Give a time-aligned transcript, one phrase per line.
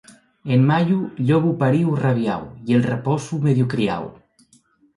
[0.53, 0.97] En mayu,
[1.27, 4.05] llobu paríu o rabiáu, y el raposu medio criáu.